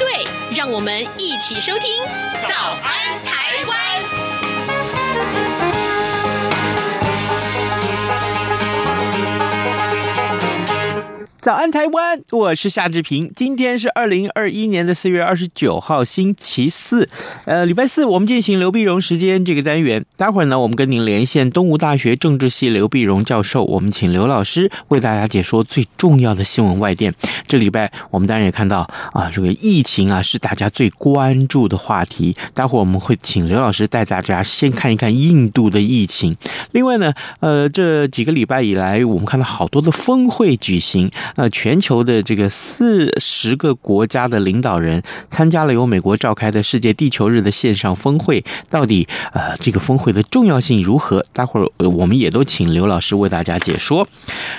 [0.00, 0.24] 对，
[0.56, 2.02] 让我们一起收听
[2.48, 3.78] 《早安台湾》。
[11.40, 12.22] 早安，台湾！
[12.32, 13.32] 我是夏志平。
[13.34, 17.08] 今天是二零二一年的四月二十九号，星期四，
[17.46, 20.04] 呃，礼拜四，我们进行刘碧荣时间这个单元。
[20.18, 27.14] 待会儿呢，我们跟您连线东吴大学政治系刘碧荣教授，我们请刘老师为大家解说最重要的新闻外电。
[27.48, 28.80] 这礼拜我们当然也看到
[29.14, 32.36] 啊，这个疫情啊是大家最关注的话题。
[32.52, 36.36] 待会儿我们会请刘老师带大家先看一看印度的疫情。
[36.72, 41.10] 另外呢，呃，这几个礼拜以来，我们看到好多的峰会举行。
[41.36, 51.24] 那全球的这个四十个国家的领导人参加了由美国召开的世界地球日的线上峰会，到底呃这个峰会的重要性如何？
[51.32, 54.08] 待会儿我们也都请刘老师为大家解说。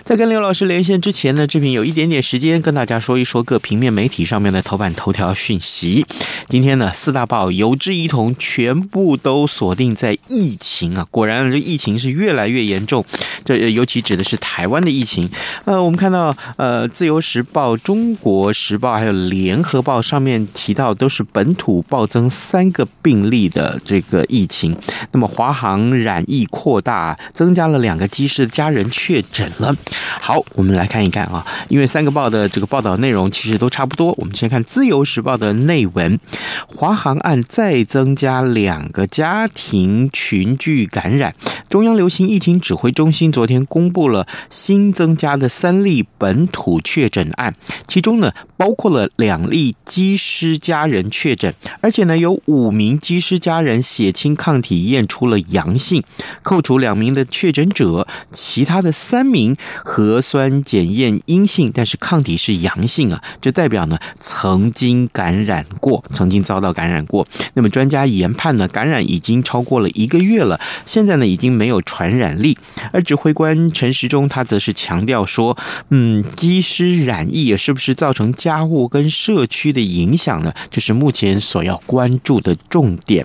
[0.03, 6.05] 在跟刘老师连线之前呢，志平有一点点时间跟大家说一说各平面媒体上面的头版头条讯息。
[6.47, 13.03] 今天呢，四大报有志一同全部都锁定在疫情啊，果然这疫情是越来越严重，
[13.43, 15.29] 这尤其指的是台湾的疫情。
[15.65, 16.35] 呃，我们看到。
[16.61, 24.77] 呃，《自由时报》、《中国时报》还有《联合报》上面提到，都是本土暴增三个病例的这个疫情。
[25.11, 29.75] 那么，华航染疫扩大，增加了两个机师的家人确诊了。
[30.21, 34.13] 好，我们来看一看啊，因为三个报的这个报道内容其实都差不多。
[34.19, 36.19] 我们先看《自由时报》的内文：
[36.67, 41.33] 华航案再增加两个家庭群聚感染。
[41.69, 47.53] 中央流行疫情指挥中心昨天公布了新增加的三例本土确诊案，
[47.87, 56.03] 其中呢包括了两例机师家人确诊，而且呢有五名机师家人血清抗体验出了阳性，
[56.43, 67.27] 扣除两名的确诊者，其他的三名核酸检验阴性，但是抗体是阳性啊，这代表呢曾经感染过，曾经遭到感染过。
[67.53, 72.57] 那么专家研判呢，感染已经超过了一个月了，现在呢已经没有传染力，
[72.91, 75.57] 而指挥官陈时中他则是强调说，
[75.89, 76.23] 嗯。
[76.41, 80.51] 机师染疫是不是造成家务跟社区的影响呢？
[80.71, 83.23] 这是目前所要关注的重点。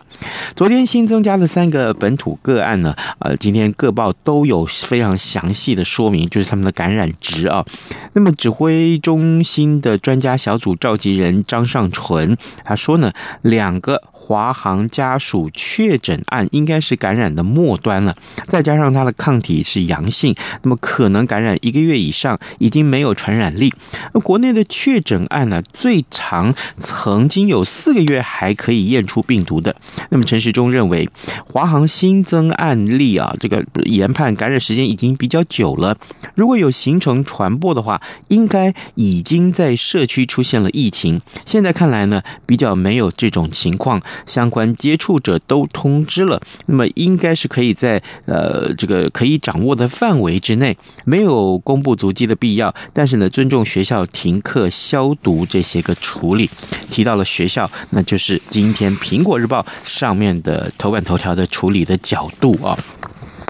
[0.55, 7.65] 昨天新增加的三个本土个案呢，呃，今天各报都有非常详细的说明，就是他们的感染值啊。
[8.13, 13.11] 那么指挥中心的专家小组召集人张尚淳他说呢，
[13.41, 23.73] 两个华航家属确诊案应该是感染的末端了，再加上他的抗体是阳性，那么可能感染一个月以上，已经没有有传染力。
[24.13, 29.75] 那国内的确诊案呢，最长曾经有四个月还可以验出病毒的。
[30.11, 31.09] 那么陈时中认为，
[31.49, 35.97] 华航新增案例啊，这个研判感染时间已经比较久了，
[36.35, 41.21] 如果有形成传播的话，应该已经在社区出现了疫情。
[41.45, 52.75] 现在看来呢，比较没有这种情况，相关接触者都通知了，那么应该是可以在呃这个可以掌握的范围之内，没有公布足迹的必要。
[52.97, 56.49] 但是呢，尊重学校停课消毒这些个处理，
[56.91, 62.75] 提到了学校，那就是今天《苹果日报》上面的头版头条的处理的角度啊。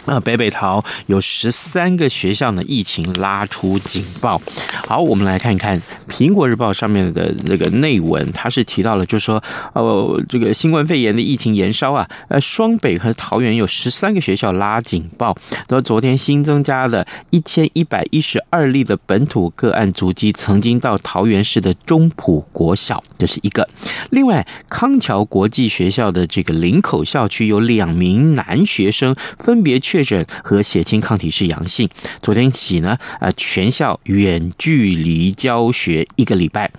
[0.06, 4.40] 那北北桃有十三个学校呢，疫情拉出警报。
[4.86, 15.36] 好，我们来看一看《苹果日报》上面的那个内文，它是提到了，就是说，哦，这个新冠肺炎的疫情延烧啊，呃，双北和桃园有十三个学校拉警报。
[15.66, 23.68] 到昨天新增加了一千一百一十二例的本土个案足迹，曾经到桃园市的中埔国小，这是一个。
[24.10, 29.95] 另外，康桥国际学校的这个林口校区有两名男学生分别去。
[29.96, 31.88] 确诊和血清抗体是阳性，
[32.20, 36.70] 昨天起呢，呃，全校远距离教学一个礼拜。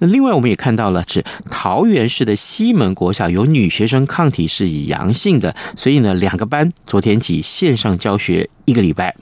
[0.00, 8.50] 那另外我们也看到了，是桃园市的西门国小有女学生抗体是以阳性的，所以呢，两个班昨天起线上教学。
[8.66, 9.14] 一个礼拜，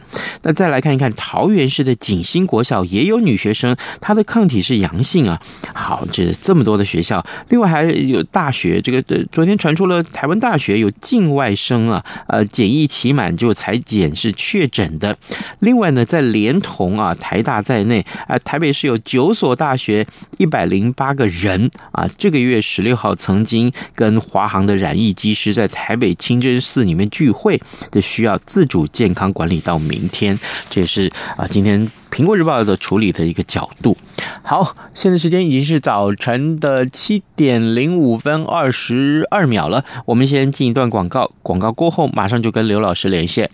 [0.43, 5.43] 那再来看一看桃园市的景兴国小也有女学生，她的抗体是阳性啊。
[5.75, 9.03] 好，这这么多的学校，另外还有大学，这个
[9.33, 15.19] 昨天传出了台湾大学有境外生啊，呃，检疫期满就裁剪是确诊的。
[15.59, 20.07] 另外呢，在连同啊台大在内啊，台北市有九所大学
[20.39, 27.61] 一百零八个人啊，这个月十六号曾经跟华航的染疫机师在台北清真寺里面聚会，
[27.91, 30.39] 这需要自主健康管理到明天。
[30.71, 33.97] 这也是啊，今天苹果日报的处理的一个角度。
[34.43, 43.51] 好，现在时间已经是早晨的七点零五分二十二秒了，我们先进一段广告，广告过后马上就跟刘老师连线。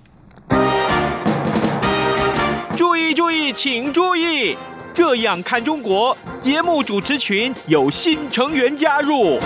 [2.76, 4.56] 注意注意，请注意！
[4.92, 9.38] 这样看中国节目主持群有新成员加入。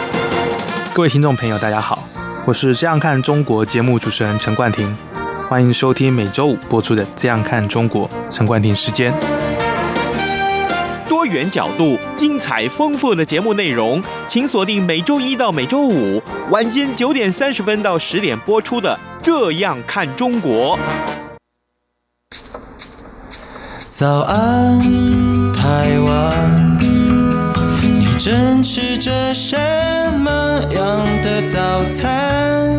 [0.94, 2.03] 各位听众朋友，大家好，
[2.47, 4.97] 我是这样看中国节目主持人陈冠廷，
[5.53, 9.13] 欢迎收听每周五播出的《这样看中国》陈冠廷时间。
[11.07, 20.79] 多元角度、精彩丰富的节目内容，请锁定每周一到每周五晚间九点三十分到十点播出的《这样看中国》。
[23.91, 24.81] 早安，
[25.53, 26.79] 台湾，
[27.83, 29.59] 你正吃着什
[30.19, 32.79] 么样的早餐？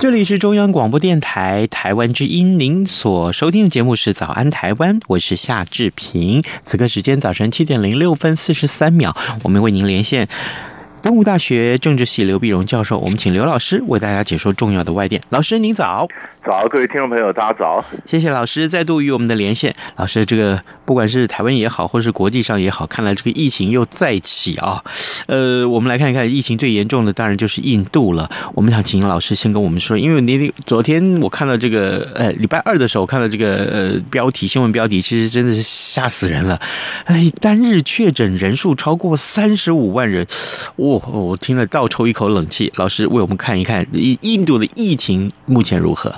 [0.00, 6.42] 这里是中央广播电台台湾之音，您所收听的节目是《早安台湾》，我是夏志平。
[6.64, 10.26] 此刻时间早晨七点零六分四十三秒，我们为您连线。
[11.02, 15.20] 东吴大学政治系刘碧荣教授，我们请刘老师为大家解说重要的外电。
[15.28, 16.08] 老师您早，
[16.42, 19.74] 早，各位听众朋友，大家早，谢谢老师再度与我们的连线。
[19.96, 24.82] 老师，这个不管是台湾也好，或是国际上也好，看来这个疫情又再起啊。
[25.26, 28.30] 呃，我们来看一看疫情最严重的，当然就是印度了。
[28.54, 36.58] 我们想请老师先跟我们说，因为你昨天我看到这个，呃，礼拜二的时候看到这个呃标题新闻标题，其实真的是吓死人了。
[37.04, 40.26] 哎，单日确诊人数超过三十五万人，
[40.76, 40.96] 我。
[41.12, 42.72] 哦，我听了倒抽一口冷气。
[42.76, 46.14] 老师为我们看一看印印度的疫情目前如何？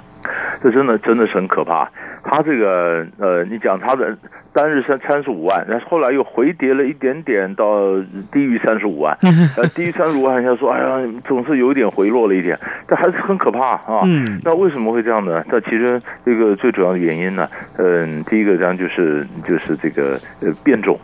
[0.62, 1.88] 这真的真的是很可怕。
[2.24, 4.16] 他这个呃，你讲他的
[4.52, 7.98] 单日三三十五万，然后后来又回跌了一点点到
[8.30, 9.16] 低于三十五万，
[9.56, 12.56] 呃，低于三十五万，人家说哎呀，总是有一点回落了一点，
[12.86, 14.02] 但还是很可怕啊。
[14.04, 15.44] 嗯，那为什么会这样呢？
[15.48, 17.48] 那其实这个最主要的原因呢，
[17.78, 20.98] 嗯，第一个当然就是就是这个呃变种。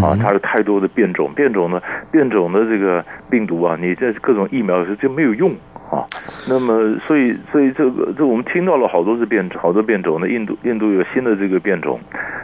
[0.00, 1.82] 啊，它有太多的变种，变种呢，
[2.12, 5.50] 变种的这个病毒啊，你这各种疫苗是就没有用
[5.90, 6.06] 啊。
[6.50, 10.18] 那么，所以，所以这个，这我们听到了好多次变，好多变种。
[10.20, 12.00] 那印度，印度有新的这个变种。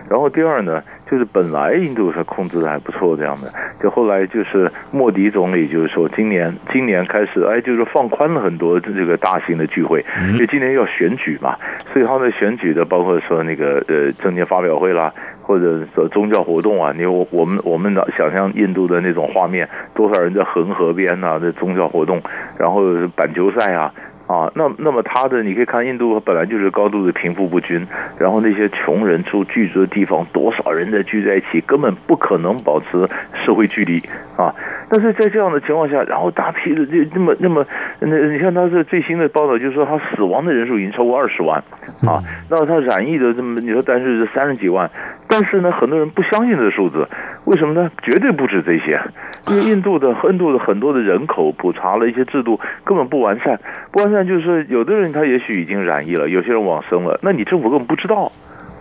[0.09, 0.81] 然后第二呢，
[1.11, 3.49] 就是本来印度是控制的还不错这样的，
[3.83, 11.57] 就后来就是莫迪总理就是说，今年，今年开始，哎，就是放宽了很多这个大型的聚会，因为今年要选举嘛，
[11.93, 15.13] 所以他们选举的包括说那个呃政见发表会啦。
[15.47, 22.21] 或者说宗教活动啊，你我我们我们的想象印度的那种画面，多少人在恒河边啊，这宗教活动，
[22.59, 22.83] 然后
[23.15, 23.95] 板球赛啊。
[24.27, 27.87] 啊，那那么他的你可以看，印度本来就是高度的贫富不均，
[28.19, 33.09] 然后那些穷人住居住的地方，多少人在聚在一起，根本不可能保持
[33.45, 34.03] 社会距离
[34.37, 34.53] 啊。
[34.89, 37.67] 但是在这样的情况下，然后大批的这那么那么
[38.01, 41.59] 那你看他是最新的报道，就是说他死亡的人数已经超过二十万
[42.07, 44.91] 啊，那他染疫的这么你说但是三十几万，
[45.29, 47.09] 但是呢，很多人不相信这数字，
[47.45, 47.91] 为什么呢？
[48.03, 49.01] 绝对不止这些，
[49.49, 53.59] 因为印度的印度的很多的人口普查了一些制度根本不完善，
[53.91, 54.27] 不完善。
[54.27, 58.31] 就是有的人他也许已经染疫了，有些人往生了，那你政府根本不知道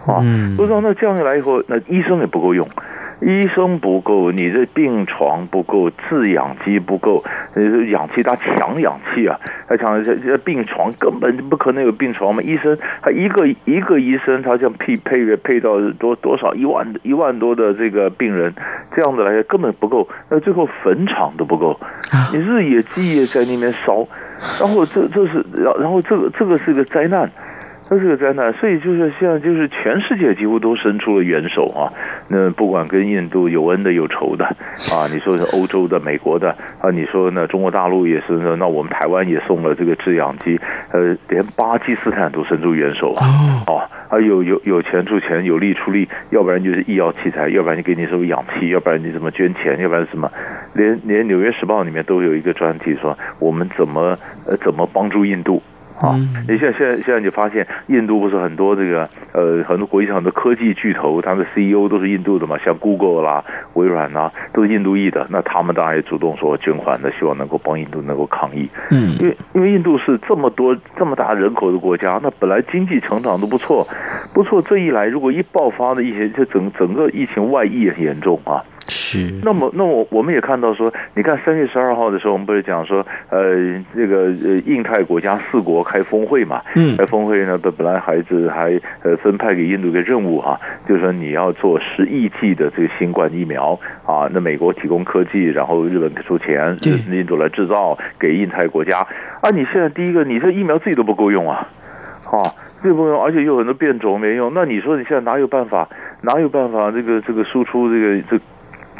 [0.07, 0.21] 啊，
[0.55, 0.81] 不知道。
[0.81, 2.67] 那这样一来以后，那医生也不够用，
[3.25, 7.23] 医生不够，你这病床不够，制氧机不够，
[7.89, 12.43] 氧气他抢氧气啊，他抢这这病床根本不可能有病床嘛。
[12.43, 18.53] 医生他一个一个医生，他这样配配配到多多少一万一万多的这个病人，
[18.95, 21.79] 这样子来根本不够，那最后坟场都不够，
[22.31, 24.07] 你日以继夜在那边烧。
[24.59, 27.31] 然后这这是，然然后这个这个是个灾难，
[27.95, 31.87] 这是个灾难，所以就是现在就是全世界几乎都伸出了援手啊，
[32.27, 34.43] 那不管跟印度有恩的有仇的
[34.91, 36.49] 啊，你说是欧洲的、美国的
[36.81, 40.59] 啊，你说呢中国大陆也是，那我们台湾也送了这个制氧机，
[40.91, 43.23] 呃，连巴基斯坦都伸出援手啊，
[43.65, 50.29] 啊，啊有有有钱出钱，有力出力，要不然就是医药器材，要不然就给你什么氧气，要不然你怎么捐钱，要不然什么。
[50.73, 54.17] 连连《纽约时报》里面都有一个专题说，我们怎么
[54.49, 55.63] 呃怎么帮助印度
[55.99, 56.15] 啊，
[56.47, 63.43] 你现在现在现在你发现印度不是很多这个呃很多国际上的科技巨头，他们的 CEO 都是印度的嘛，像 Google 啦、
[63.75, 65.25] 微软啦，都是印度裔的。
[65.29, 68.69] 那他们当然也主动说捐款的，希望能够帮印度能够抗疫。
[68.91, 73.87] 嗯，因为因为印度是这么多这么大人口的国家，那本来经济成长都不错，
[74.33, 74.61] 不错。
[74.61, 78.63] 这一来，如果一爆发的一些，就整整个疫情外溢很严重啊。
[78.87, 96.77] 是，那么，那我我们也看到说，你看三月十二号的时候，我们不是讲说，呃，这个呃，印太国家四国开峰会嘛，嗯，开峰会呢，本本来孩子还呃分派给印度一个任务哈、啊，就是说你要做十亿剂的这个新冠疫苗啊，那美国提供科技，然后日本出钱，
[97.09, 98.99] 印度来制造给印太国家，
[99.41, 101.67] 啊，你现在第一个，你这疫苗自己都不够用啊，
[102.25, 102.37] 啊，
[102.83, 105.89] 这不够用，而且有很多变种没用，那你说你现在哪有办法，
[106.21, 108.43] 哪有办法这个这个输出这个这个？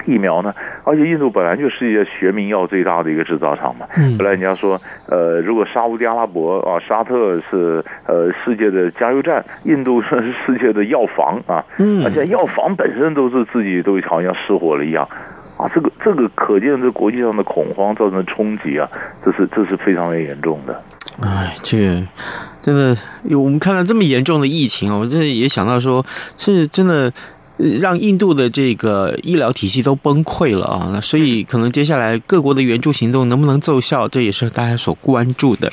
[0.05, 0.53] 疫苗呢？
[0.83, 3.87] 而且印度本来就是一个学名药最大的一个制造厂嘛。
[4.17, 11.63] 本来人家说，呃，如果沙乌地阿拉伯啊、沙特是呃世界的加油站，印度算是世界的药房啊。
[12.03, 15.07] 而且药房本身都是自己都好像失火了一样
[15.57, 15.69] 啊。
[15.73, 18.87] 这个这个可见这国际上的恐慌造成的冲击啊，
[19.23, 20.79] 这是这是非常严重的。
[21.21, 21.77] 哎，这
[22.61, 22.95] 真的，
[23.37, 26.05] 我们看到这么严重的疫情啊，我这也想到说，
[26.37, 27.11] 是真的。
[27.57, 30.89] 让印度的这个医疗体系都崩溃了啊！
[30.93, 35.71] 那所以可能接下来各国的援助行动能不能奏效，这也是大家所关注的。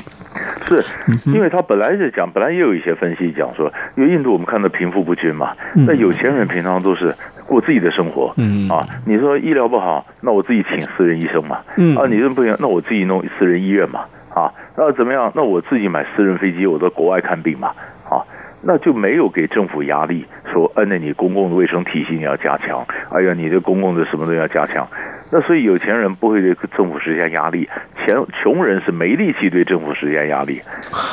[0.68, 0.84] 是，
[1.26, 7.12] 因为他本来是讲，本来也有一些分析讲说，因为印度我们看到贫富不均嘛，那有钱人平常都是
[7.46, 15.32] 过自己的生活，嗯啊，你说医疗不好，那我自己请私人医生嘛，嗯啊，你这不行，那我自己弄私人医院嘛，啊，那怎么样？
[15.34, 17.68] 那我自己买私人飞机，我到国外看病嘛，
[18.08, 18.22] 啊。
[18.62, 24.86] 那就没有给政府压力，说，嗯，那你公共卫生体系你要加强，哎呀，你的公共的什么都要加强。
[25.32, 30.60] 那所以有钱人不会对政府施加压力，钱穷人是没力气对政府施加压力，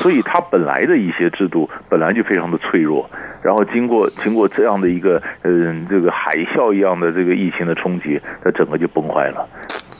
[0.02, 3.10] 所以他本来的一些制度本来就非常的脆弱，
[3.42, 9.48] 然后经过经过这样的一个嗯这个海啸一样的这个疫情的冲击，它整个就崩坏了。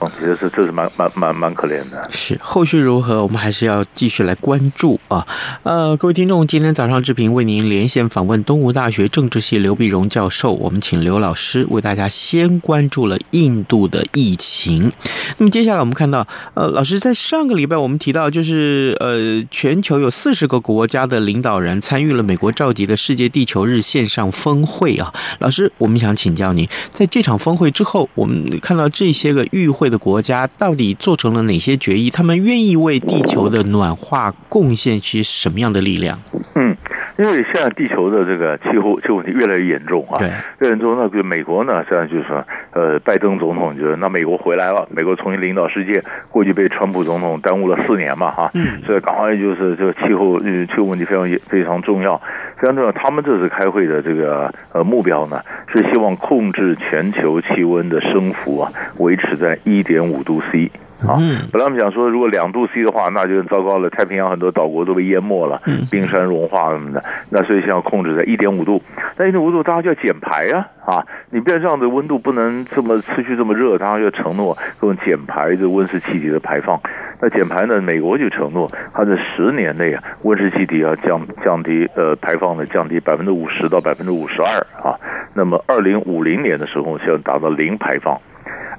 [0.00, 2.08] 哦，这是这是蛮蛮蛮蛮可怜的。
[2.10, 5.26] 是后续如何，我们还是要继续来关注啊。
[5.62, 14.90] 呃，各位听众，今天早上志平为您连线访问东吴大学政治系刘碧荣教授，我们请刘老师为大家先关注了印度的疫情。
[15.36, 25.12] 那么接下来我们看到，呃，老师在上个礼拜我们提到，就是呃，全球有四十个国家的领导人参与了美国召集的世界地球日线上峰会啊。
[25.40, 32.08] 老师，我们想请教您，在这场峰会之后，我们看到这些个与会的国家到底做成了哪些决议？
[32.08, 36.18] 他们愿意为地球的暖化贡献些什么样的力量？
[36.54, 36.76] 嗯，
[37.20, 40.16] 因为现在地球的这个气候气候问题越来越严重啊。
[40.18, 52.18] 对，越严重，那个美国呢，现在就是说，呃，拜登总统就是，那美国回来了，美国重新领导世界，过去被川普总统耽误了四年嘛，哈，嗯，所以赶快就是这个气候气候问题非常非常重要。
[52.56, 60.70] 非常重要，他们这次开会的这个呃目标呢，是希望控制全球气温的升幅啊，维持在一点五度 C。
[61.06, 61.16] 啊，
[61.50, 63.88] 本来我们想说，如果两度 C 的话，那就糟糕了。
[63.90, 67.02] 太平洋很多岛国都被淹没了，冰山融化什么的。
[67.30, 68.82] 那所以现在要控制在一点五度。
[69.16, 70.68] 那一点五度，大家就要减排啊！
[70.84, 76.80] 啊，你不要这样的温度不能这么持续这么热，大家就承诺各种减排的温室气体的排放。
[77.20, 84.48] 那减排呢，美国就承诺，它在十年内啊，温室气体要降降低呃排放的降低百分之五十到百分之五十二
[84.82, 84.96] 啊。
[85.34, 88.18] 那么二零五零年的时候，需要达到零排放。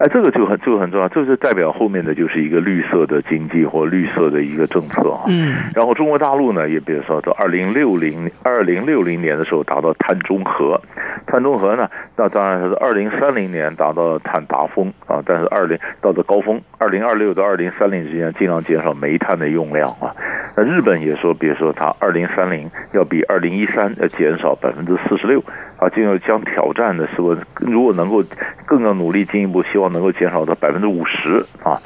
[0.01, 5.25] 哎，这个就很这个很重要，这就代表后面的就是一个绿色的经济或绿色的一个政策啊。
[5.27, 5.53] 嗯。
[5.75, 10.81] 然后中国大陆呢，也比如说到二零六零二零六零年的时候达到碳中和，
[11.27, 15.21] 碳中和呢，那当然是二零三零年达到碳达峰啊。
[15.23, 20.09] 但是二零到的高峰，二零二六到二零三零之间尽量减少煤炭的用量啊。
[20.57, 25.39] 那日本也说，比如说它二零三零要比二零一三要减少百分之四十六
[25.77, 27.17] 啊，进而将挑战的是，
[27.59, 28.23] 如果能够
[28.65, 29.90] 更要努力进一步，希望。
[29.91, 31.79] 能够减少到百分之五十啊，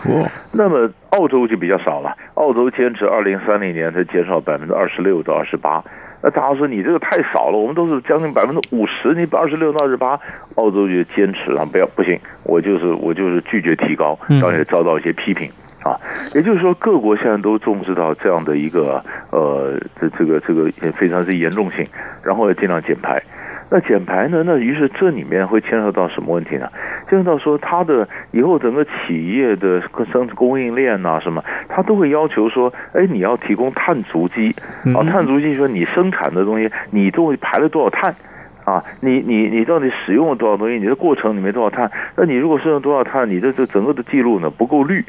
[0.54, 2.16] 那么澳洲就比较少了。
[2.36, 5.84] 澳洲坚持二零三零年才减少百分之二十六到二十八。
[6.22, 10.20] 那大家说你这个太少了，我们都是将近百分之五十，你二十六到二十八，
[10.56, 15.50] 澳洲就坚持啊，不要不行，我就是我就是拒绝提高，当然也遭到一些批评
[15.84, 15.94] 啊。
[16.34, 21.86] 也就是说，各国现在都重视到这样的一个呃，这这个这个也非常之严重性，
[22.24, 23.22] 然后要尽量减排。
[23.70, 24.44] 那减排呢？
[24.46, 26.68] 那于是这里面会牵涉到什么问题呢？
[27.10, 29.82] 牵涉到说它的以后整个企业的
[30.12, 34.56] 生供应链呐、啊、什么，它都会要求说，哎，你要提供碳足迹
[34.96, 38.16] 啊，碳足迹说你生产的东西，你都会排了多少碳
[38.66, 38.84] 啊？
[39.02, 40.76] 你你你到底使用了多少东西？
[40.78, 41.90] 你的过程里面多少碳？
[42.16, 45.04] 那你如果使用多少碳，你的这整个的记录呢不够绿。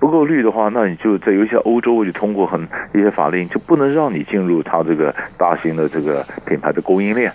[0.00, 2.60] 不够绿的话，那你就在有一些欧洲就通过很
[2.92, 7.32] 一些法令，就不能让你进入它这个大型的这个品牌的供应链。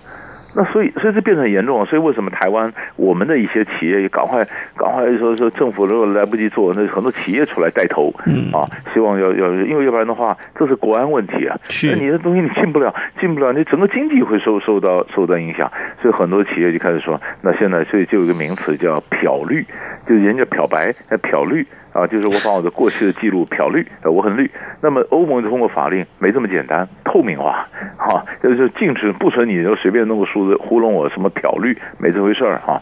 [0.56, 1.86] 那所以，所以这变得很严重啊！
[1.86, 4.44] 所以为什么台湾我们的一些企业也赶快
[4.76, 11.56] 赶快说说政府如果来不及做，那很多企业出来带头，嗯啊，希望要要，因为要不然的话，这是国安问题啊。
[11.70, 15.72] 是，那你的东西你进不了，进不了，你整个经济会受受到受到影响。
[16.02, 19.66] 所以很多企业就开始说，那现在所以就有一个名词叫漂绿，
[20.08, 21.66] 就是人家漂白，漂绿。
[21.92, 24.50] 啊，就是我把我的过去的记录漂绿，我很绿。
[24.80, 32.82] 那么欧盟通过法令没这么简单，透明化，哈，就是禁止不准你就随便弄个数字糊弄我什么漂绿，没这回事儿哈。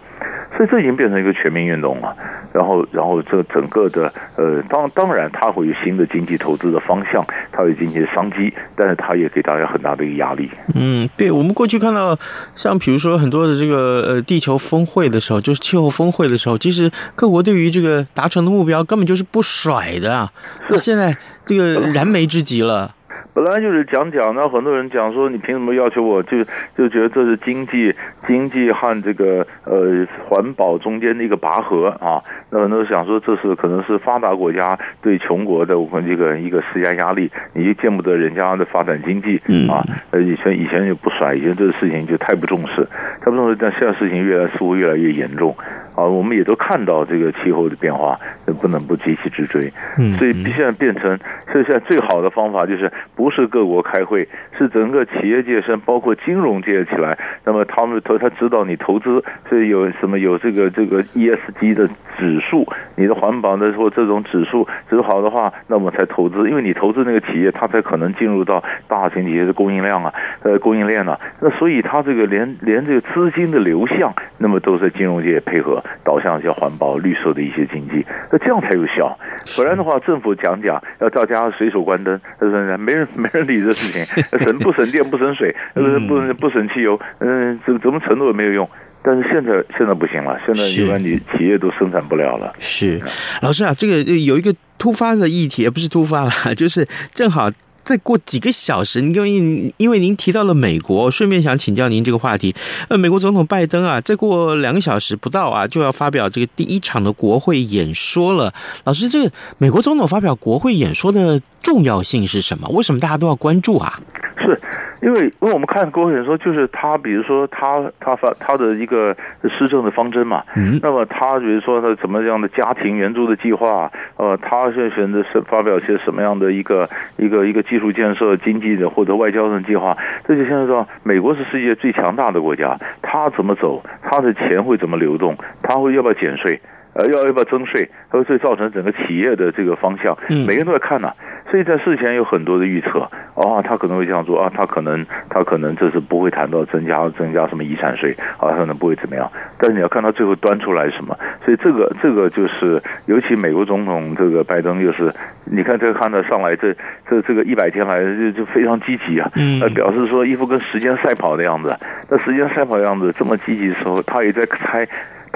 [0.56, 2.16] 所以这已经变成一个全民运动了。
[2.54, 10.50] 然后，然后这整个的呃，当当然它会有新的经济投资的方向，它会有经济的商机，但是它也给大家很大的一个压力。
[10.74, 12.18] 嗯，对，我们过去看到
[12.56, 20.32] 像比如说很多的这个呃地球峰会的时候，就是气候峰会的时候，其实各国对于这个达成的目标根本就是不甩的啊。
[20.70, 22.96] 那现在这个燃眉之急了。
[23.38, 26.24] 本来就是讲讲，那很多人讲说，你凭什么要求我？
[26.24, 26.44] 就
[26.75, 27.94] 就觉得这是经济
[28.25, 32.20] 经济和这个呃环保中间的一个拔河啊。
[32.50, 39.38] 那很多人想说，这是可能是发达国家对穷国的我们这个一个施加压力，你就见不得人家的发展经济
[39.70, 39.86] 啊。
[40.10, 42.84] 呃，以前以前就不甩，以前这个事情就太不重视，
[43.22, 43.56] 太不重视。
[43.60, 45.56] 但现在事情越来似乎越来越严重。
[45.98, 48.20] 啊，我们也都看到这个气候的变化，
[48.62, 49.74] 不能不急起直追。
[49.98, 51.18] 嗯，所以现在变成，
[51.51, 61.88] 所以现在最好的方法就是不是各国开会，是整个企业界是包括金融界起来，那么他们投他知道你投资，所以有什么有这个这个 ESG 的
[62.20, 70.13] 指数，你的环保的或这种指数指好的话，那么才投资，因为你投资那个企业，它才可能进入到大型企业的供应量啊，
[70.44, 75.84] 呃，供应链啊，那所以它这个连连这个资金的流向，那么都是金融界配合。
[76.03, 79.17] 导向一些环保绿色的一些经济，那这样才有效。
[79.56, 82.20] 不然的话，政府讲讲要到家随手关灯，
[82.79, 84.06] 没人没人理这事情。
[84.39, 85.56] 省不省电不省水，
[86.08, 88.70] 不不省汽油，嗯，怎怎么承诺也没有用。
[89.03, 92.53] 但是现在现在不行了，现在一般你企业都生产不了了。
[92.60, 93.01] 是，
[93.41, 97.50] 老师啊，这个有一个突发的议题，也不是突发了， 就是正好。
[97.88, 102.54] 再过几个小时，因为因为您提到了美国，顺便想请教您这个话题。
[102.89, 108.54] 呃，美国总统拜登啊，再过两个小时不到啊，就要发表这个第一场的国会演说了。
[108.84, 112.67] 老师，这个美国总统发表国会演说的重要性是什么？
[112.67, 114.02] 为什么大家都要关注啊？
[114.38, 114.60] 是。
[115.08, 119.15] 因为，因为我们看国会演说，就是他，比如说他他发他的一个
[119.58, 136.60] 施政的方针嘛，嗯，那么他比如说他怎么样的家庭援助的计划，呃，他是选择是发表些什么样的一个一个一个技术建设、经济的或者外交的计划，这就现在说，美国是世界最强大的国家，他怎么走，他的钱会怎么流动，他会要不要减税？
[136.93, 137.88] 呃，要要不要增税？
[138.10, 141.15] 它会造成整个企业的这个方向，每个人都在看呢、啊。
[141.50, 143.00] 所以在事前有很多的预测，
[143.36, 149.32] 啊，他可能会这样做啊，他可能他可能这是不会谈到增加增加什么遗产税啊，他可能不会怎么样。
[149.58, 155.14] 但是你要看他最后端出来什么，所以这个这个就是，尤其美国总统这个拜登又是，
[155.46, 156.76] 你看这个看到上来这
[157.10, 159.32] 这这个一百天来就就非常积极啊，
[159.62, 161.74] 呃，表示说一副跟时间赛跑的样子。
[162.10, 164.88] 那时间赛跑的样子这么积极的时候，他也在猜。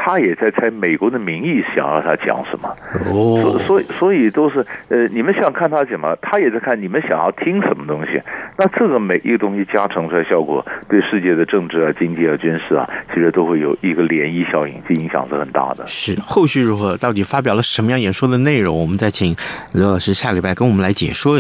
[0.04, 2.76] 他也在猜美国的民意想要他讲什么，
[3.14, 8.20] 哦，所以所以都是呃，你们想看他什么，他也在看你们想要听什么东西。
[8.58, 15.86] 那这个每一个东西加成出来效果，对世界的政治啊、经济啊、军事啊，其实都会有一个涟漪效应，这影响是很大的。
[15.86, 16.98] 是后续如何？
[16.98, 18.76] 到底发表了什么样演说的内容？
[18.76, 19.36] 我们再请
[19.74, 21.40] 刘老师下礼拜跟我们来解说。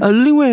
[0.00, 0.46] 呃，另外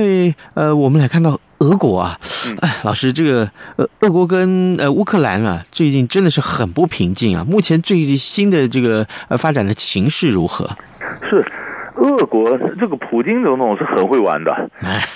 [0.56, 1.40] 呃，我们来看到。
[1.60, 2.20] 俄国啊，
[2.62, 7.44] 哎，老师，这个呃，俄国跟呃乌克兰啊，最近真的是很不平静啊。
[7.44, 10.70] 目前最新的这个呃发展的情势如何？
[11.28, 11.46] 是。
[11.96, 14.70] 俄国这个普京总统是很会玩的，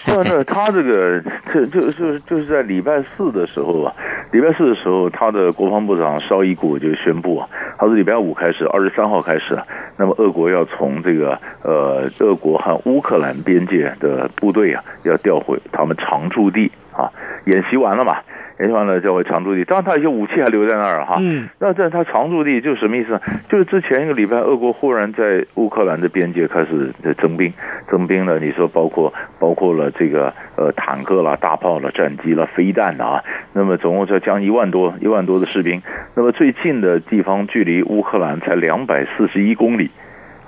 [0.07, 3.93] 但是他这个这就就就是在礼拜四的时候啊，
[4.31, 9.57] 礼拜四的时候，他的国防部长绍伊古就宣布啊，他说礼拜五开始，二十三号开始，
[9.97, 17.11] 那么俄国要从这个呃，俄国和乌克兰边界的部队啊，要调回他们常驻地啊，
[17.45, 18.17] 演习完了嘛。
[18.59, 19.63] 没完了，叫回常驻地。
[19.63, 21.15] 当然，他有些武器还留在那儿哈。
[21.21, 21.47] 嗯。
[21.59, 23.21] 那在他常驻地就是什么意思呢？
[23.47, 27.53] 就是之前一个礼拜，俄国忽然在乌克兰的边界开始增兵，
[27.89, 28.37] 增兵了。
[28.37, 35.81] 你说包括包括了这个呃坦克啦、大炮啦、战机啦、飞弹啊，那么总共就将一万多一万多的士兵。
[36.15, 39.89] 那么最近的地方距离乌克兰才两百四十一公里。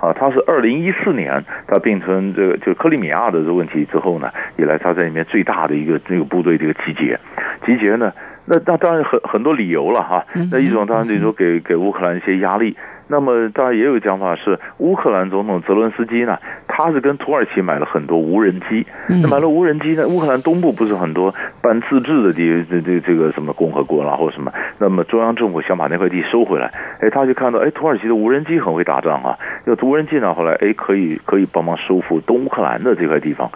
[0.02, 7.20] 啊，他是二零一四年，他变成这个就克里米亚的这个问题之后呢，以来他在里面最大的一个这个部队这个集结，
[7.64, 8.12] 集结呢，
[8.46, 10.26] 那那当然很很多理由了哈。
[10.50, 12.76] 那一种当然就是说给给乌克兰一些压力。
[13.08, 16.38] 那么当然也有讲法是，乌克兰总统泽伦斯基呢，
[16.74, 18.86] 他是跟土耳其买了很多无人机。
[19.06, 33.50] 那买了无人机呢，乌克兰东部不是很多半自治的地，这这这个什么共和国然后什么，那么中央政府想把那块地收回来，哎，他就看到哎，土耳其的无人机很会打仗啊，有无人机呢，后来哎可以可以帮忙收复东乌克兰的这块地方，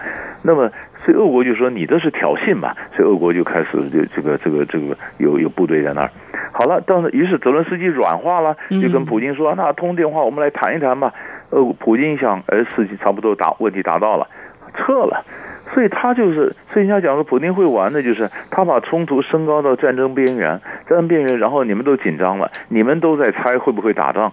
[0.44, 0.70] 那么。
[1.07, 6.11] 所以俄国就说你这是挑衅嘛，所以俄国就开始就这个这个这个有有部队在那儿。
[6.51, 11.12] 好了，但是于是泽伦斯基软化了，就跟普京说：“那通电话，我们来谈一谈吧。”
[11.51, 14.27] 呃，普京一想，哎，事情差不多达问题达到了，
[14.75, 15.25] 撤了。
[15.69, 24.33] 所以他就是，所以人家讲说，普京会玩的就是他把冲突升高到战争边缘，战争边缘，然后你们都紧张了，你们都在猜会不会打仗，啊、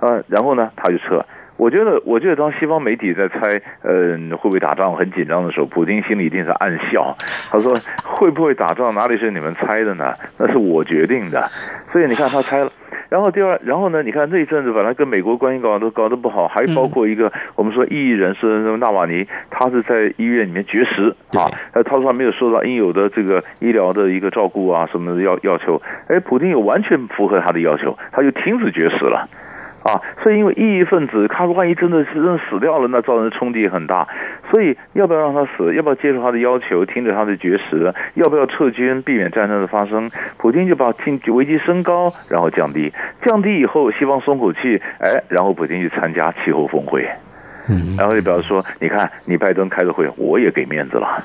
[0.00, 1.24] 呃，然后呢，他就撤。
[1.56, 7.16] 我觉得，我觉得当西方媒体在猜，嗯、呃，会不会打仗很紧张的时候，普京心里一定是暗笑。
[7.50, 10.12] 他说：“会不会打仗，哪里是你们猜的呢？
[10.38, 11.48] 那是我决定的。
[11.92, 12.70] ”所以你看，他猜了。
[13.08, 14.02] 然后第二，然后呢？
[14.02, 18.46] 你看那一阵子本来跟美国关系搞得搞得不好，还包括一个我们说异议人士
[18.78, 25.80] 纳瓦尼，他是在医院里面绝食啊，他说他没有受到应有的这个医疗的一个照顾啊什么的要要求。
[26.08, 29.28] 哎，普京又完全符合他的要求，他就停止绝食了。
[29.84, 34.08] 啊，所以因为异议分子，他万一真的是真的死掉了，那造成的冲击很大。
[34.50, 35.74] 所以要不要让他死？
[35.74, 37.92] 要不要接受他的要求，听着他的绝食？
[38.14, 40.10] 要不要撤军，避免战争的发生？
[40.38, 42.90] 普京就把经济危机升高，然后降低，
[43.26, 47.06] 降低以后，西方松口气，哎，然后普京去参加气候峰会，
[47.68, 51.22] 嗯，然后就表示说，你看，你拜登开的会，我也给面子了。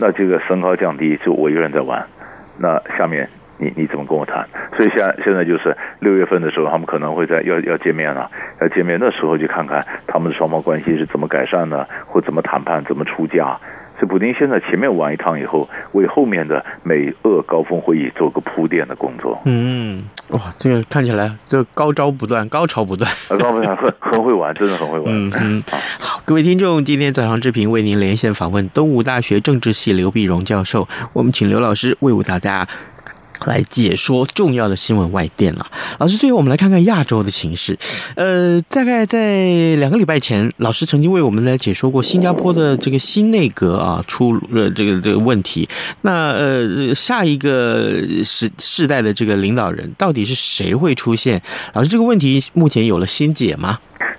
[0.00, 2.06] 那这个升高降低，就我一个人在玩。
[2.58, 3.28] 那下面。
[3.58, 4.48] 你你怎么跟我谈？
[4.76, 13.58] 所以现在现在就是六月份的时候，他们可能会在要要见面了，要见面那时候就看看他们的双方关系是怎么改善呢，或怎么谈判，怎么出价。
[13.98, 19.36] 所以普京现在前面玩一趟以后，为后面的美俄高峰会议做个铺垫的工作。
[19.44, 25.06] 嗯，哇，这个看起来这高招不断，高潮不断，高不断，很很会玩，真的很会玩。
[25.08, 25.62] 嗯嗯，
[25.98, 32.68] 好，各位听众，今天早上志平为您连线访问东吴大学政治系刘碧荣教授，我们请刘老师为大家。
[33.46, 35.66] 来解说重要的新闻外电了。
[35.98, 37.78] 老师，最后我们来看看亚洲的情势。
[38.16, 45.68] 呃，大概在两个礼拜前，老师曾经为我们来解说过新加坡的这个新内阁啊出了这个这个问题。
[46.02, 47.92] 那呃，下一个
[48.24, 51.42] 世世代的这个领导人到底是谁会出现？
[51.74, 53.78] 老师，这个问题目前有了新解吗？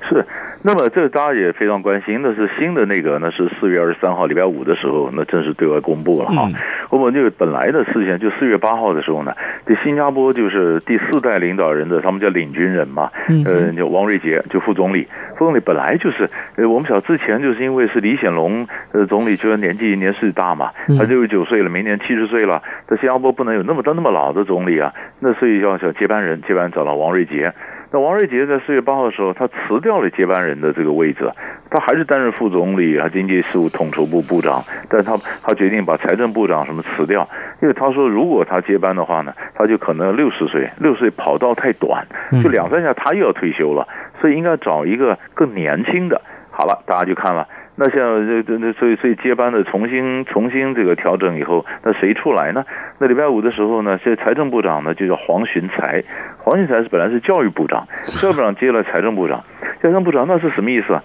[0.09, 0.25] 是。
[0.61, 6.49] 那么这个大家也非常关心，那是新的那个，那是四月二十三号礼拜五的时候，那正式对外公布了哈。
[6.89, 9.33] 我们就本来的事情就四月八号的时候呢，
[9.65, 13.09] 这新加坡就是第四代领导人的，他们叫领军人嘛，
[13.45, 15.07] 呃，叫王瑞杰，就副总理。
[15.37, 27.53] 副总理本来就是，呃，我们晓得之前就是因为是李显龙呃总理，就是年纪年事大嘛，他六十九岁了，明年七十岁了，在新加坡不能有那么多那么老的总理啊，那所以要叫接班人，接班人找了王瑞杰。
[27.91, 31.31] 那王瑞杰在四月八号的时候，他辞掉了接班人的这个位置，
[31.71, 37.27] 他还是担任副总理啊，经济事务统筹部部长，但他他决定把财政部长什么辞掉，
[37.61, 42.05] 因为他说如果他接班的话呢，他就可能六十岁，六十岁跑道太短，
[42.43, 43.87] 就两三下他又要退休了，
[44.21, 46.21] 所以应该找一个更年轻的。
[46.51, 47.47] 好了，大家就看了。
[47.81, 52.65] 那像这这那所以所以接班的重新重新这个调整以后，那谁出来呢？
[52.97, 56.03] 那礼拜五的时候呢，这财政部长呢就叫黄循财，
[56.39, 59.41] 黄循财是本来是教育部长，教育部长接了财政部长，
[59.81, 61.01] 财政部长那是什么意思啊？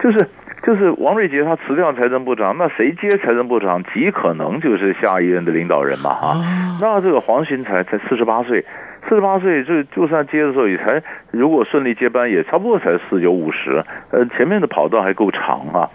[0.00, 0.28] 就是
[0.64, 6.34] 就是王瑞杰他辞掉财政部长，那谁接财政部长极可能就是下一任的领导人嘛哈。
[6.80, 8.64] 那这个黄循财才四十八岁。
[9.08, 15.88] 四十八岁，就就算接的时候也才，如果顺利接班，也差不多才四九五十，呃，前面的跑道还够长啊。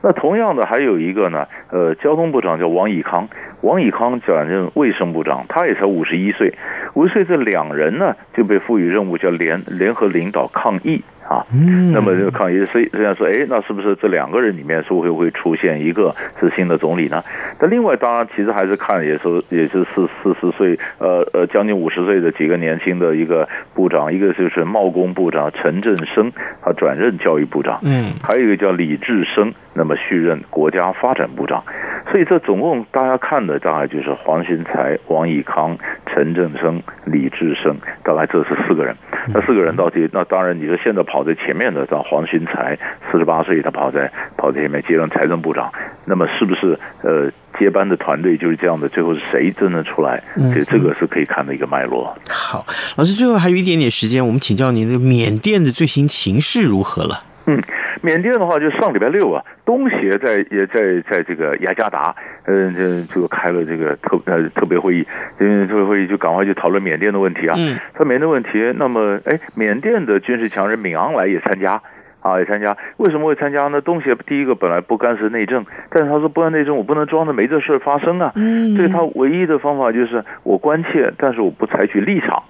[0.00, 3.28] 那同样的还有一个呢，呃，交通部长叫王以康，
[3.62, 6.54] 王以康转任卫生部长，他也才五十一岁，
[6.94, 11.02] 五十岁这两人呢就被赋予任务叫联联合领导抗疫。
[11.28, 16.10] 啊，嗯那么这个抗议，所以这样说，哎，那是不是这两个人里面是会不会出现一个
[16.40, 17.22] 是新的总理呢？
[17.60, 31.62] 但另外，当然其实还是看，也是也是四四十岁，呃呃，将近五十岁的几个年轻的一个部长，一个就是贸工部长陈振声，他转任教育部长，嗯，还有一个叫李志生，那么续任国家发展部长。
[32.10, 38.96] 所以这总共大家看的大概就是黄循财、王以康、陈振生、李志生，大概这是四个人。
[39.30, 42.78] 那四个人到底，那当然你说现在跑在前面的，叫黄循财，
[43.10, 45.72] 四十八岁，他跑在跑在前面接任财政部长。
[46.06, 48.88] 那么是不是呃接班的团队就是这样的？
[48.88, 50.22] 最后是谁真的出来？
[50.54, 52.16] 这这个是可以看的一个脉络。
[52.28, 57.24] 好，老师最后还有一点点时间，我们请教您，这个缅甸的最新情势如何了？
[57.48, 57.60] 嗯。
[58.02, 65.04] 缅甸的话，就上礼拜六啊，东协在也在在这个雅加达，嗯，这就开了这个特呃特别会议，
[65.40, 67.56] 因为特别会议就赶快就讨论缅甸的问题啊。
[67.58, 71.82] 嗯，他缅甸问题，那么哎，缅甸的军事强人敏昂莱也参加。
[72.20, 73.80] 啊，也参加，为什么会参加呢？
[73.80, 78.32] 东协第一个本来不干涉内政，但是他说不干内政，我不能装着没这事发生啊。
[78.34, 82.42] 嗯，所以他唯一的方法就是我关切，但是我不采取立场，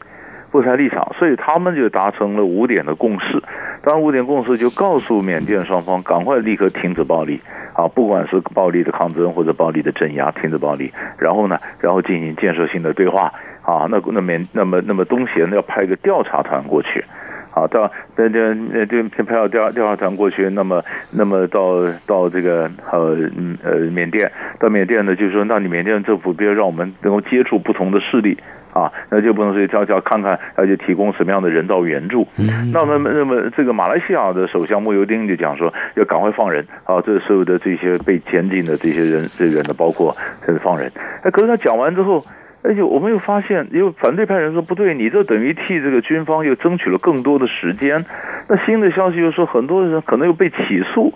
[0.51, 3.43] 不采立场，所以他们就达成了五点的共识。
[3.83, 7.41] 当然，五点共识就告诉缅甸双方赶快立刻停止暴力
[7.75, 13.33] 啊，不管是暴力的抗争或者暴力的镇压，停止暴力，然后呢，然后进行建设性的对话
[13.63, 13.87] 啊。
[13.91, 17.05] 那那缅那么那么东协呢要派一个调查团过去。
[17.51, 23.17] 啊，到那那那这派到调调查团过去，那么那么到到这个呃
[23.65, 24.31] 呃缅甸，
[24.61, 28.39] 到缅甸呢，就是说，那你缅甸政府不要让我们能够接触不同的势力
[28.79, 32.27] 啊，那就不能说叫叫看看，而且提供什么样的人道援助。
[32.39, 40.91] 嗯、那么那么这个马来西亚的首相慕尤丁就讲说，要赶快放人啊，这所有的这些被监禁的这些人这人呢，包括这是放人。
[41.23, 42.23] 哎，可是他讲完之后。
[42.61, 48.05] 而且我们又发现，有反对派人说不对，你这等于替这个军方又争取了更多的时间。
[48.51, 50.57] 那新的消息又说，很多人可能又被起
[50.93, 51.15] 诉。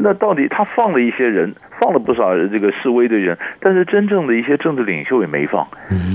[0.00, 5.66] 那到底他放了一些人，放了不少这个示威的人，但是真正的一些政治领袖也没放。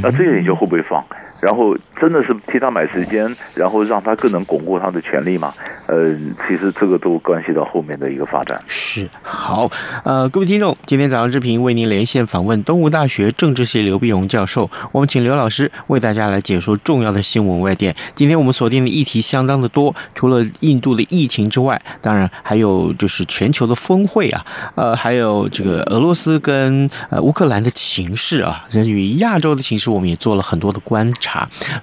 [0.01, 1.03] 那这些领袖会不会放？
[1.43, 5.53] 然后真的是替他买时间，然后让他更能巩固他的权力吗？
[5.87, 6.15] 呃，
[6.47, 8.57] 其实这个都关系到后面的一个发展。
[8.65, 9.69] 是好，
[10.05, 17.93] 呃，各位听众，今天早上之平为您连线访问东吴大学政治系刘碧荣教授，我们请刘老师为大家来解说重要的新闻外电。
[18.15, 31.32] 今天我们锁定的议题相当的多，除了印度的疫情之外，当然还有就是全球的峰会啊，呃，还有这个俄罗斯跟呃乌克兰的情势啊，甚至于亚洲的情势，我们也做了很多的观察。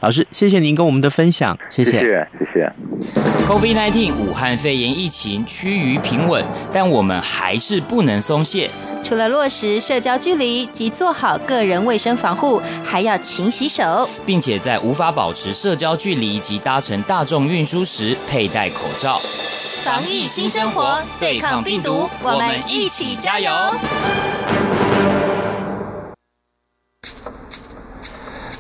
[0.01, 2.73] 老师，谢谢您跟我们的分享，谢谢，谢谢。
[3.47, 8.71] COVID-19 武汉肺炎疫情趋于平稳，但我们还是不能松懈。
[9.03, 19.19] 除了落实社交距离及做好个人卫生防护，还要勤洗手，并且在无法保持社交距离及搭乘大众运输时佩戴口罩。
[19.83, 23.51] 防疫新生活，对抗病毒，我们一起加油。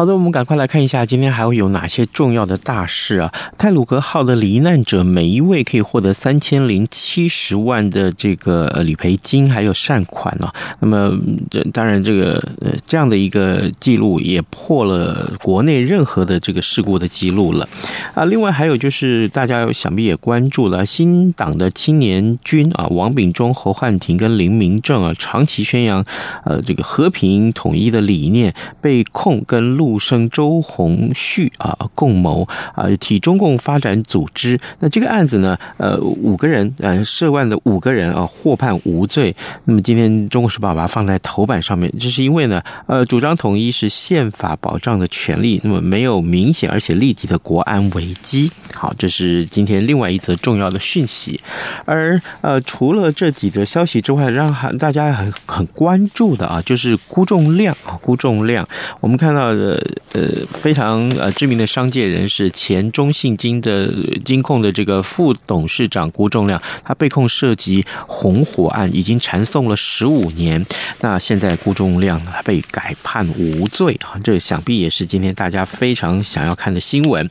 [0.00, 3.30] 好的，我们赶快来看一下今天还会有哪些重要的大事啊！
[3.58, 10.54] 泰鲁阁号的罹难者每一位可以获得三千零七十万的这个理赔金，还有善款啊。
[10.78, 11.14] 那么，
[11.50, 17.68] 这当然这个呃这样的一个记录也破了国内任何的这个事故的记录了
[18.14, 18.24] 啊。
[18.24, 26.02] 另外还有就是大家想必也关注了新党的青年军啊，王炳忠、侯汉廷跟林明正啊，长期宣扬
[26.46, 29.89] 呃这个和平统一的理念，被控跟陆。
[29.90, 39.34] 陆生周鸿旭啊共谋啊替中共发展组织，那这个案子呢，呃五个人呃涉案的五个人啊获判无罪。
[39.64, 48.52] 那么今天《中国时报》把它放在头版上面，这是因为呢，呃主张统一是宪法保障的权利，那么没有明显而且立即的国安危机。
[48.72, 51.40] 好，这是今天另外一则重要的讯息。
[51.84, 58.64] 而呃除了这几则消息之外，让大家很很关注的啊，就是辜仲谅啊，辜仲谅，
[59.00, 59.80] 我们看到呃。
[60.12, 63.88] 呃，非常呃知名的商界人士，前中信金的
[64.24, 70.66] 金控的这个副董事长辜仲亮，他被控涉及红火案，已经缠讼了十五年。
[71.00, 77.30] 那现在辜仲亮被改判无罪啊，这想必也是今天大家非常想要看的新闻。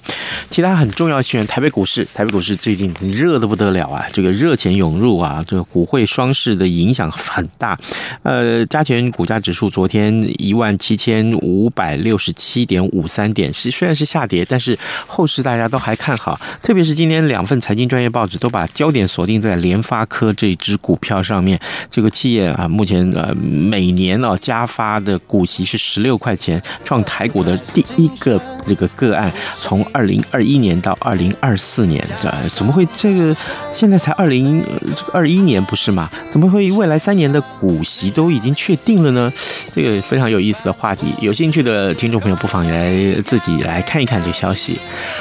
[0.49, 7.78] 其他很重要新闻，台北股市，台北股市最近热得不得了啊，这个热钱涌入啊，这个股汇双市的影响很大。
[8.23, 21.60] 呃，加权股价指数昨天一万七千五百六十七点五三点是虽然是下跌，但是后市大家都还看好，特别是今天两份财经专业报纸都把焦点锁定在联发科这支股票上面。
[21.89, 29.32] 这个企业啊，目前呃每年啊加发的股息是十六块钱，创台股的第一个这个个案。
[29.60, 33.36] 从二零二一年到二零二四年，这怎么会这个
[33.74, 34.63] 现在才二零
[35.12, 36.08] 二一年不是吗？
[36.30, 39.34] 怎么会未来三年的股息都已经确定了呢？
[39.74, 42.18] 这个非常有意思的话题，有兴趣的听众。
[42.19, 44.79] 朋友不妨也来自己来看一看这个消息。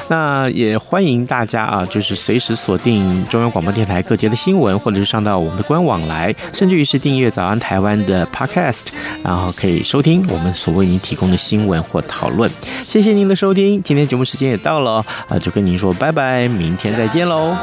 [0.09, 8.87] 那也欢迎大家啊，就是随时锁定中央广播电台各节的新闻，或者是上到我们的官网来，甚至于是订阅早安台湾的 Podcast，
[9.23, 12.51] 然后可以收听我们所为您提供的新闻或讨论。
[12.85, 17.57] 谢谢您的收听，今天节目时间也到了啊，就跟您说拜拜，明天再见喽。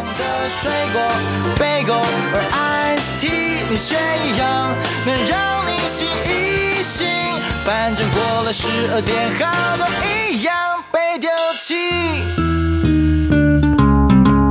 [7.66, 10.54] 反正过了十二点，好多一样
[10.92, 11.74] 被丢弃。